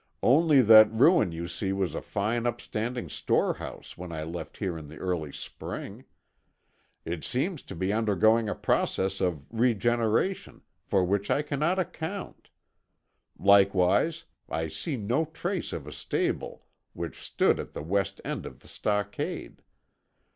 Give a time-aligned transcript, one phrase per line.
[0.23, 4.87] "Only that ruin you see was a fine upstanding storehouse when I left here in
[4.87, 6.05] the early spring.
[7.05, 12.49] It seems to be undergoing a process of regeneration, for which I cannot account.
[13.37, 18.61] Likewise, I see no trace of a stable which stood at the west end of
[18.61, 19.61] the stockade.